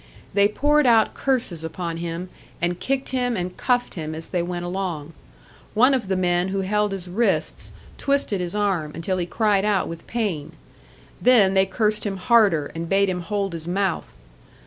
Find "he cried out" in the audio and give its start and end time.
9.19-9.87